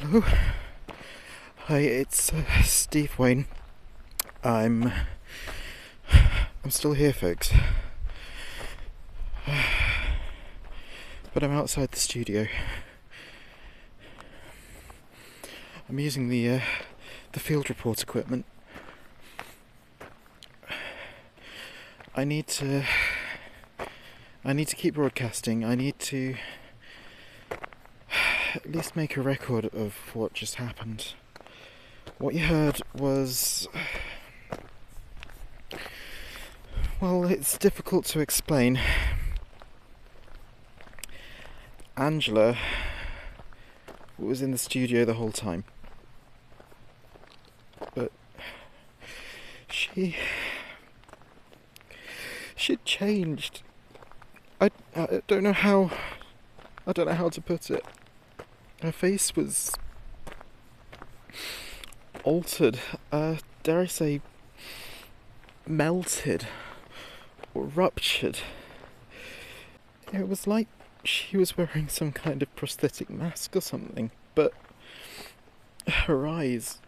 Hello. 0.10 0.24
Hi, 1.66 1.80
it's 1.80 2.32
uh, 2.32 2.62
Steve 2.64 3.20
Wayne. 3.20 3.46
I'm. 4.42 4.94
I'm 6.64 6.70
still 6.70 6.94
here, 6.94 7.12
folks. 7.12 7.52
But 11.34 11.44
I'm 11.44 11.52
outside 11.52 11.92
the 11.92 12.00
studio. 12.00 12.48
I'm 15.90 16.00
using 16.00 16.30
the 16.30 16.52
uh, 16.52 16.60
the 17.34 17.42
field 17.42 17.68
report 17.70 18.02
equipment. 18.02 18.46
I 22.16 22.24
need 22.24 22.48
to. 22.48 22.86
I 24.46 24.54
need 24.54 24.70
to 24.70 24.76
keep 24.78 24.94
broadcasting. 24.94 25.66
I 25.66 25.76
need 25.76 26.00
to 26.00 26.38
at 28.56 28.72
least 28.72 28.96
make 28.96 29.18
a 29.18 29.22
record 29.22 29.66
of 29.74 29.94
what 30.14 30.34
just 30.34 30.56
happened. 30.56 31.14
What 32.18 32.34
you 32.34 32.46
heard 32.46 32.82
was. 32.96 33.68
Well, 37.00 37.26
it's 37.26 37.58
difficult 37.58 38.06
to 38.06 38.20
explain. 38.20 38.80
Angela 41.96 42.58
was 44.18 44.42
in 44.42 44.52
the 44.52 44.58
studio 44.58 45.06
the 45.06 45.14
whole 45.16 45.32
time. 45.32 45.64
But 47.94 48.12
she. 49.70 50.16
She'd 52.56 52.84
changed. 52.86 53.62
I, 54.60 54.72
I 54.96 55.22
don't 55.28 55.44
know 55.44 55.54
how. 55.54 55.92
I 56.88 56.94
don't 56.94 57.06
know 57.06 57.14
how 57.14 57.30
to 57.30 57.42
put 57.42 57.70
it. 57.70 57.86
Her 58.82 58.92
face 58.92 59.36
was 59.36 59.74
altered, 62.24 62.80
uh, 63.12 63.38
dare 63.64 63.82
I 63.82 63.86
say, 63.88 64.22
melted 65.66 66.46
or 67.56 67.64
ruptured. 67.64 68.40
It 70.14 70.28
was 70.30 70.46
like 70.46 70.68
she 71.04 71.38
was 71.38 71.58
wearing 71.58 71.88
some 71.90 72.12
kind 72.12 72.44
of 72.44 72.56
prosthetic 72.56 73.10
mask 73.10 73.56
or 73.56 73.62
something, 73.62 74.12
but 74.36 74.54
her 75.88 76.28
eyes. 76.28 76.80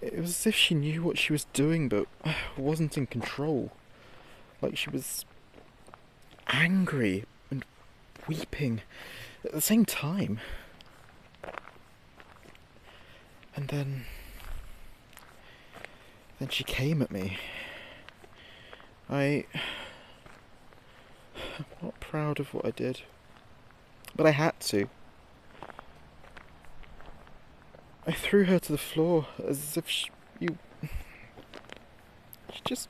It 0.00 0.18
was 0.18 0.30
as 0.30 0.46
if 0.46 0.54
she 0.56 0.74
knew 0.74 1.02
what 1.02 1.18
she 1.18 1.32
was 1.32 1.44
doing 1.52 1.88
but 1.88 2.06
wasn't 2.56 2.96
in 2.96 3.06
control. 3.06 3.70
Like 4.60 4.76
she 4.76 4.90
was 4.90 5.24
angry 6.48 7.24
and 7.50 7.64
weeping 8.26 8.80
at 9.44 9.52
the 9.52 9.60
same 9.60 9.84
time. 9.84 10.40
And 13.56 13.68
then. 13.68 14.04
Then 16.38 16.48
she 16.48 16.64
came 16.64 17.02
at 17.02 17.10
me. 17.10 17.38
I. 19.08 19.44
I'm 21.58 21.64
not 21.82 22.00
proud 22.00 22.40
of 22.40 22.54
what 22.54 22.64
I 22.64 22.70
did. 22.70 23.02
But 24.16 24.26
I 24.26 24.30
had 24.30 24.58
to. 24.60 24.88
I 28.06 28.12
threw 28.12 28.44
her 28.44 28.58
to 28.58 28.72
the 28.72 28.78
floor 28.78 29.26
as 29.46 29.76
if 29.76 29.88
she, 29.88 30.10
you. 30.38 30.58
She 32.52 32.60
just 32.64 32.88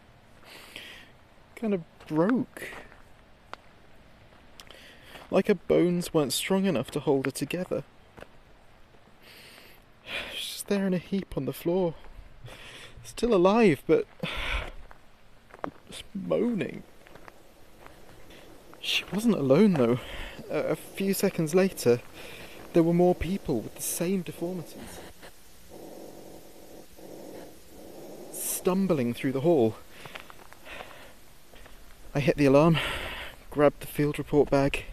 kind 1.56 1.74
of 1.74 1.82
broke. 2.06 2.70
Like 5.30 5.46
her 5.46 5.54
bones 5.54 6.12
weren't 6.12 6.32
strong 6.32 6.64
enough 6.64 6.90
to 6.92 7.00
hold 7.00 7.26
her 7.26 7.30
together. 7.30 7.84
She's 10.34 10.46
just 10.46 10.68
there 10.68 10.86
in 10.86 10.94
a 10.94 10.98
heap 10.98 11.36
on 11.36 11.44
the 11.44 11.52
floor. 11.52 11.94
Still 13.04 13.34
alive, 13.34 13.82
but. 13.86 14.06
just 15.88 16.04
moaning. 16.14 16.82
She 18.80 19.04
wasn't 19.12 19.34
alone 19.36 19.74
though. 19.74 19.98
A, 20.50 20.58
a 20.58 20.76
few 20.76 21.14
seconds 21.14 21.54
later, 21.54 22.00
there 22.72 22.82
were 22.82 22.94
more 22.94 23.14
people 23.14 23.60
with 23.60 23.76
the 23.76 23.82
same 23.82 24.22
deformities. 24.22 25.00
Stumbling 28.32 29.14
through 29.14 29.32
the 29.32 29.40
hall. 29.40 29.76
I 32.14 32.20
hit 32.20 32.36
the 32.36 32.46
alarm, 32.46 32.78
grabbed 33.50 33.80
the 33.80 33.86
field 33.86 34.18
report 34.18 34.50
bag, 34.50 34.84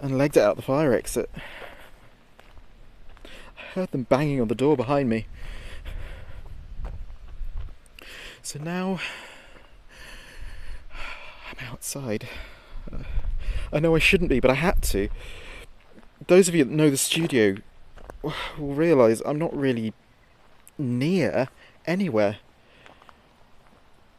and 0.00 0.16
legged 0.16 0.36
it 0.36 0.42
out 0.42 0.56
the 0.56 0.62
fire 0.62 0.92
exit. 0.92 1.30
I 3.24 3.62
heard 3.74 3.90
them 3.92 4.04
banging 4.04 4.40
on 4.40 4.48
the 4.48 4.54
door 4.54 4.76
behind 4.76 5.08
me. 5.08 5.26
So 8.42 8.58
now 8.58 8.98
I'm 11.50 11.66
outside. 11.70 12.28
Uh, 12.92 13.04
I 13.72 13.78
know 13.78 13.94
I 13.94 13.98
shouldn't 13.98 14.30
be, 14.30 14.40
but 14.40 14.50
I 14.50 14.54
had 14.54 14.82
to. 14.84 15.08
Those 16.26 16.48
of 16.48 16.54
you 16.54 16.64
that 16.64 16.72
know 16.72 16.90
the 16.90 16.96
studio 16.96 17.56
will 18.22 18.32
realise 18.74 19.22
I'm 19.24 19.38
not 19.38 19.56
really 19.56 19.92
near 20.78 21.48
anywhere. 21.86 22.38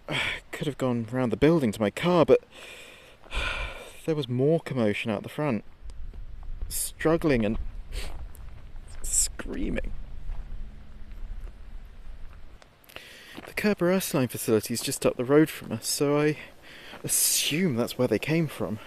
I 0.08 0.20
could 0.52 0.67
have 0.67 0.78
gone 0.78 1.08
round 1.12 1.32
the 1.32 1.38
building 1.38 1.72
to 1.72 1.82
my 1.82 1.89
car, 1.89 2.26
but 2.26 2.41
there 4.06 4.15
was 4.15 4.30
more 4.30 4.60
commotion 4.60 5.12
out 5.12 5.24
the 5.24 5.30
front. 5.30 5.63
Struggling 6.72 7.44
and 7.44 7.58
screaming. 9.04 9.92
The 13.46 13.54
Kerber 13.54 13.92
Ursuline 13.92 14.30
facility 14.30 14.74
is 14.74 14.80
just 14.80 15.06
up 15.06 15.18
the 15.18 15.26
road 15.26 15.50
from 15.50 15.74
us, 15.74 15.86
so 15.86 16.18
I 16.18 16.38
assume 17.04 17.76
that's 17.76 17.98
where 17.98 18.08
they 18.08 18.20
came 18.20 18.48
from. 18.48 18.80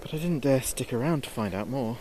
But 0.00 0.14
I 0.14 0.18
didn't 0.18 0.40
dare 0.40 0.62
stick 0.62 0.92
around 0.92 1.24
to 1.24 1.30
find 1.30 1.52
out 1.52 1.68
more. 1.68 1.98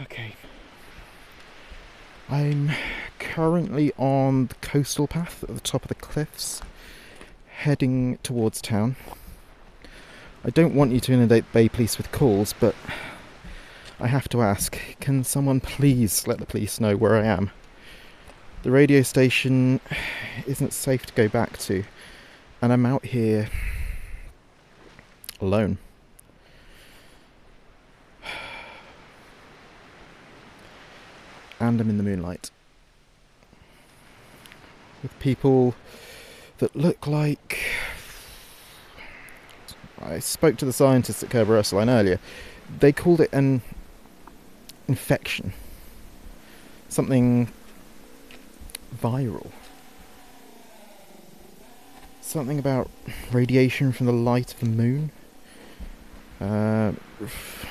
Okay. 0.00 0.36
I'm 2.28 2.70
currently 3.18 3.92
on 3.98 4.46
the 4.46 4.54
coastal 4.68 5.06
path 5.06 5.42
at 5.44 5.54
the 5.54 5.60
top 5.62 5.80
of 5.80 5.88
the 5.88 5.94
cliffs, 5.94 6.60
heading 7.46 8.18
towards 8.22 8.60
town. 8.60 8.96
I 10.44 10.50
don't 10.50 10.74
want 10.74 10.92
you 10.92 11.00
to 11.00 11.12
inundate 11.14 11.50
Bay 11.54 11.70
Police 11.70 11.96
with 11.96 12.12
calls, 12.12 12.52
but 12.52 12.74
I 13.98 14.08
have 14.08 14.28
to 14.28 14.42
ask 14.42 14.78
can 15.00 15.24
someone 15.24 15.60
please 15.60 16.26
let 16.26 16.38
the 16.38 16.44
police 16.44 16.80
know 16.80 16.98
where 16.98 17.16
I 17.16 17.24
am? 17.24 17.50
The 18.62 18.70
radio 18.70 19.00
station 19.00 19.80
isn't 20.46 20.74
safe 20.74 21.06
to 21.06 21.14
go 21.14 21.28
back 21.28 21.56
to, 21.60 21.82
and 22.60 22.70
I'm 22.70 22.84
out 22.84 23.06
here 23.06 23.48
alone. 25.40 25.78
And 31.60 31.80
I'm 31.80 31.90
in 31.90 31.96
the 31.96 32.04
moonlight. 32.04 32.52
With 35.02 35.18
people 35.20 35.74
that 36.58 36.74
look 36.74 37.06
like 37.06 37.58
I 40.00 40.18
spoke 40.20 40.56
to 40.58 40.64
the 40.64 40.72
scientists 40.72 41.22
at 41.22 41.30
Kerber 41.30 41.56
Ursuline 41.58 41.90
earlier. 41.90 42.18
They 42.80 42.92
called 42.92 43.20
it 43.20 43.30
an 43.32 43.62
infection, 44.86 45.52
something 46.88 47.48
viral, 48.96 49.50
something 52.20 52.58
about 52.58 52.90
radiation 53.32 53.92
from 53.92 54.06
the 54.06 54.12
light 54.12 54.54
of 54.54 54.60
the 54.60 54.66
moon. 54.66 55.10
Uh, 56.40 56.92
ref- 57.18 57.66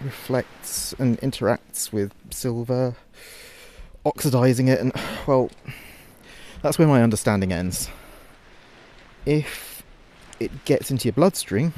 reflects 0.00 0.94
and 0.98 1.20
interacts 1.20 1.92
with 1.92 2.12
silver, 2.30 2.94
oxidizing 4.04 4.68
it, 4.68 4.80
and 4.80 4.92
well, 5.26 5.50
that's 6.62 6.78
where 6.78 6.88
my 6.88 7.02
understanding 7.02 7.52
ends. 7.52 7.90
If 9.26 9.82
it 10.40 10.64
gets 10.64 10.90
into 10.90 11.06
your 11.06 11.12
bloodstream, 11.12 11.74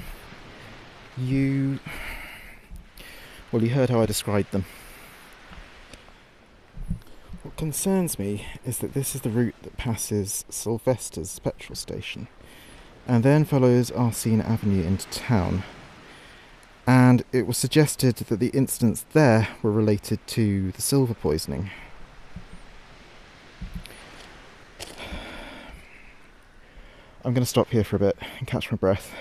you. 1.17 1.79
Well, 3.51 3.63
you 3.63 3.71
heard 3.71 3.91
how 3.91 4.01
I 4.01 4.07
described 4.07 4.53
them. 4.53 4.65
What 7.43 7.57
concerns 7.57 8.19
me 8.19 8.47
is 8.65 8.79
that 8.79 8.95
this 8.95 9.15
is 9.15 9.21
the 9.21 9.31
route 9.31 9.55
that 9.63 9.77
passes 9.77 10.45
Sylvester's 10.49 11.39
petrol 11.39 11.77
station 11.77 12.27
and 13.07 13.23
then 13.23 13.45
follows 13.45 13.91
Arsene 13.91 14.41
Avenue 14.41 14.83
into 14.83 15.07
town. 15.11 15.63
And 16.87 17.25
it 17.33 17.47
was 17.47 17.57
suggested 17.57 18.17
that 18.17 18.41
the 18.41 18.49
incidents 18.49 19.05
there 19.13 19.49
were 19.63 19.71
related 19.71 20.27
to 20.29 20.73
the 20.73 20.83
silver 20.83 21.15
poisoning. 21.15 21.71
I'm 27.25 27.33
going 27.33 27.43
to 27.43 27.49
stop 27.49 27.71
here 27.71 27.85
for 27.85 27.97
a 27.97 27.99
bit 27.99 28.19
and 28.39 28.47
catch 28.47 28.71
my 28.71 28.77
breath. 28.77 29.15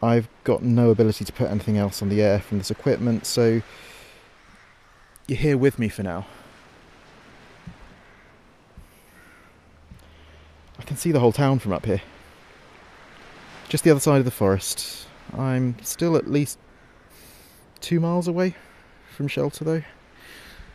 I've 0.00 0.28
got 0.44 0.62
no 0.62 0.90
ability 0.90 1.24
to 1.24 1.32
put 1.32 1.50
anything 1.50 1.76
else 1.76 2.00
on 2.02 2.08
the 2.08 2.22
air 2.22 2.38
from 2.38 2.58
this 2.58 2.70
equipment, 2.70 3.26
so 3.26 3.62
you're 5.26 5.38
here 5.38 5.58
with 5.58 5.80
me 5.80 5.88
for 5.88 6.04
now. 6.04 6.24
I 10.78 10.84
can 10.84 10.96
see 10.96 11.10
the 11.10 11.18
whole 11.18 11.32
town 11.32 11.58
from 11.58 11.72
up 11.72 11.84
here. 11.84 12.02
Just 13.68 13.82
the 13.82 13.90
other 13.90 14.00
side 14.00 14.18
of 14.18 14.24
the 14.24 14.30
forest. 14.30 15.08
I'm 15.36 15.76
still 15.82 16.16
at 16.16 16.30
least 16.30 16.58
two 17.80 17.98
miles 17.98 18.28
away 18.28 18.54
from 19.10 19.26
shelter 19.26 19.64
though. 19.64 19.82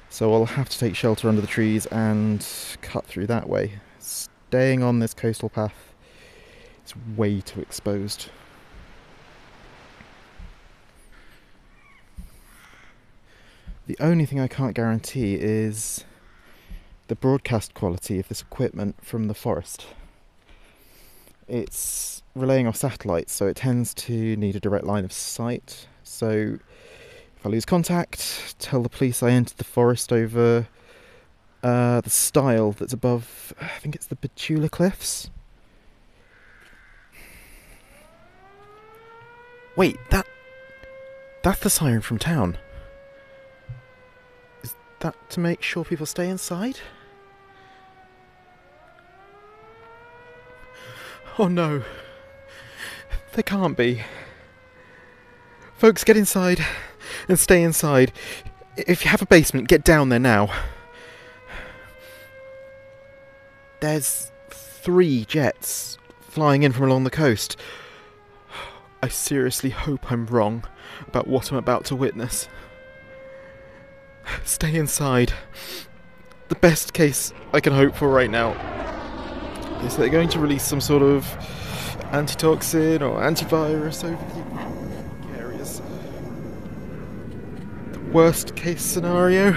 So 0.10 0.34
I'll 0.34 0.46
have 0.46 0.68
to 0.68 0.78
take 0.78 0.96
shelter 0.96 1.30
under 1.30 1.42
the 1.42 1.48
trees 1.48 1.86
and 1.86 2.46
cut 2.82 3.06
through 3.06 3.28
that 3.28 3.48
way 3.48 3.80
staying 4.50 4.82
on 4.82 5.00
this 5.00 5.14
coastal 5.14 5.50
path 5.50 5.94
is 6.86 6.94
way 7.18 7.42
too 7.42 7.60
exposed. 7.60 8.30
The 13.88 13.98
only 14.00 14.26
thing 14.26 14.40
I 14.40 14.48
can't 14.48 14.74
guarantee 14.74 15.36
is 15.36 16.06
the 17.08 17.16
broadcast 17.16 17.74
quality 17.74 18.20
of 18.20 18.28
this 18.30 18.42
equipment 18.42 18.96
from 19.02 19.28
the 19.28 19.34
forest. 19.34 19.88
It's 21.48 22.22
relaying 22.36 22.68
off 22.68 22.76
satellites, 22.76 23.34
so 23.34 23.48
it 23.48 23.58
tends 23.58 23.94
to 23.96 24.36
need 24.38 24.56
a 24.56 24.60
direct 24.60 24.86
line 24.86 25.04
of 25.06 25.12
sight. 25.12 25.88
So 26.04 26.58
if 27.38 27.46
I 27.46 27.50
lose 27.50 27.66
contact, 27.66 28.56
tell 28.60 28.82
the 28.82 28.90
police 28.90 29.22
I 29.24 29.32
entered 29.32 29.58
the 29.58 29.64
forest 29.64 30.12
over 30.14 30.68
uh, 31.64 32.02
the 32.02 32.10
stile 32.10 32.72
that's 32.72 32.94
above, 32.94 33.54
I 33.60 33.80
think 33.80 33.96
it's 33.96 34.08
the 34.08 34.16
Petula 34.16 34.70
Cliffs. 34.70 35.30
Wait, 39.76 39.98
that. 40.10 40.26
That's 41.44 41.60
the 41.60 41.70
siren 41.70 42.02
from 42.02 42.18
town. 42.18 42.58
Is 44.64 44.76
that 45.00 45.16
to 45.30 45.40
make 45.40 45.62
sure 45.62 45.86
people 45.86 46.06
stay 46.06 46.30
inside? 46.30 46.80
Oh 51.38 51.48
no. 51.48 51.84
They 53.34 53.44
can't 53.44 53.78
be. 53.78 54.02
Folks, 55.76 56.04
get 56.04 56.18
inside 56.18 56.60
and 57.30 57.38
stay 57.38 57.62
inside. 57.62 58.12
If 58.76 59.06
you 59.06 59.12
have 59.12 59.22
a 59.22 59.28
basement, 59.28 59.68
get 59.68 59.84
down 59.84 60.10
there 60.10 60.20
now. 60.20 60.52
There's 63.80 64.32
three 64.50 65.26
jets 65.26 66.00
flying 66.20 66.64
in 66.64 66.72
from 66.72 66.86
along 66.86 67.04
the 67.04 67.12
coast. 67.12 67.56
I 69.04 69.08
seriously 69.08 69.70
hope 69.70 70.12
I'm 70.12 70.26
wrong 70.26 70.64
about 71.08 71.28
what 71.28 71.52
I'm 71.52 71.58
about 71.58 71.86
to 71.86 71.96
witness. 71.96 72.50
Stay 74.44 74.76
inside. 74.76 75.34
The 76.48 76.56
best 76.56 76.94
case 76.94 77.34
I 77.54 77.60
can 77.60 77.74
hope 77.74 77.96
for 77.96 78.10
right 78.10 78.32
now 78.32 78.54
is 79.84 79.96
they're 79.96 80.10
going 80.10 80.30
to 80.30 80.40
release 80.40 80.64
some 80.64 80.82
sort 80.82 81.04
of 81.04 81.26
antitoxin 82.12 83.04
or 83.04 83.22
antivirus 83.22 84.04
over 84.04 85.28
the 85.28 85.38
areas. 85.38 85.84
The 87.92 88.00
worst 88.00 88.56
case 88.56 88.82
scenario? 88.82 89.56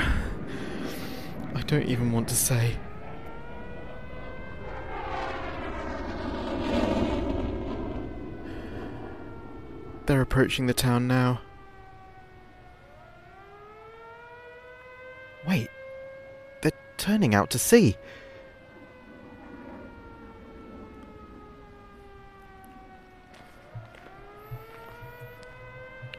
I 1.54 1.62
don't 1.62 1.87
even 1.87 2.12
want 2.12 2.28
to 2.28 2.37
say. 2.37 2.76
They're 10.10 10.20
approaching 10.20 10.66
the 10.66 10.74
town 10.74 11.06
now. 11.06 11.40
Wait, 15.46 15.68
they're 16.60 16.72
turning 16.96 17.32
out 17.32 17.50
to 17.50 17.60
sea. 17.60 17.96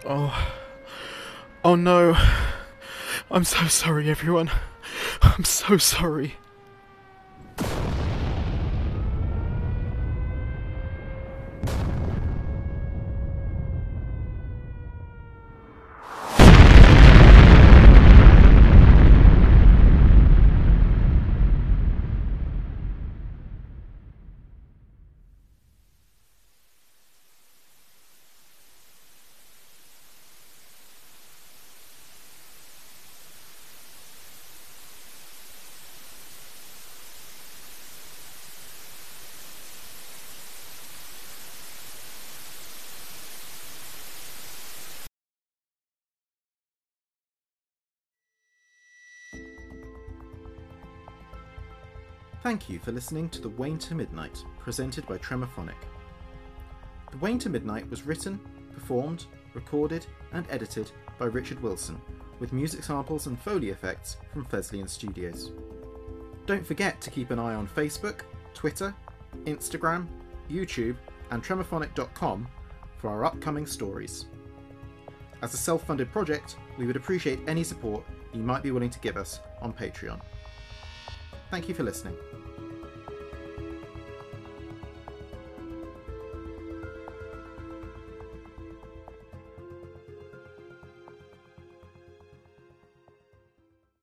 Oh. 0.05 0.53
Oh 1.65 1.75
no. 1.75 2.15
I'm 3.29 3.43
so 3.43 3.67
sorry, 3.67 4.09
everyone. 4.09 4.51
I'm 5.21 5.43
so 5.43 5.75
sorry. 5.75 6.35
Thank 52.43 52.69
you 52.69 52.79
for 52.79 52.91
listening 52.91 53.29
to 53.29 53.41
The 53.41 53.49
Wayne 53.49 53.77
to 53.77 53.93
Midnight, 53.93 54.43
presented 54.59 55.05
by 55.05 55.19
Tremophonic. 55.19 55.75
The 57.11 57.17
Wayne 57.19 57.37
to 57.37 57.49
Midnight 57.49 57.87
was 57.87 58.07
written, 58.07 58.39
performed, 58.73 59.25
recorded, 59.53 60.07
and 60.33 60.47
edited 60.49 60.89
by 61.19 61.25
Richard 61.25 61.61
Wilson, 61.61 62.01
with 62.39 62.51
music 62.51 62.83
samples 62.83 63.27
and 63.27 63.39
Foley 63.39 63.69
effects 63.69 64.17
from 64.33 64.45
Fesleyan 64.45 64.89
Studios. 64.89 65.51
Don't 66.47 66.65
forget 66.65 66.99
to 67.01 67.11
keep 67.11 67.29
an 67.29 67.37
eye 67.37 67.53
on 67.53 67.67
Facebook, 67.67 68.21
Twitter, 68.55 68.91
Instagram, 69.43 70.07
YouTube, 70.49 70.95
and 71.29 71.43
tremophonic.com 71.43 72.47
for 72.97 73.11
our 73.11 73.23
upcoming 73.23 73.67
stories. 73.67 74.25
As 75.43 75.53
a 75.53 75.57
self 75.57 75.85
funded 75.85 76.11
project, 76.11 76.57
we 76.79 76.87
would 76.87 76.95
appreciate 76.95 77.39
any 77.47 77.63
support 77.63 78.03
you 78.33 78.41
might 78.41 78.63
be 78.63 78.71
willing 78.71 78.89
to 78.89 78.99
give 78.99 79.15
us 79.15 79.41
on 79.61 79.73
Patreon. 79.73 80.19
Thank 81.51 81.67
you 81.67 81.75
for 81.75 81.83
listening. 81.83 82.15